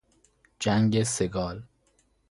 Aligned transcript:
جنگ 0.59 1.03
سگال 1.03 1.63